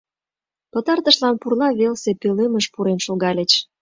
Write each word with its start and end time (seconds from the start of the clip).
Пытартышлан 0.71 1.35
пурла 1.41 1.69
велсе 1.79 2.11
пӧлемыш 2.21 2.65
пурен 2.73 2.99
шогальыч. 3.05 3.51